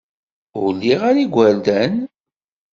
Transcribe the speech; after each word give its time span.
Ur 0.61 0.71
liɣ 0.75 1.01
ara 1.09 1.19
igerdan. 1.23 1.93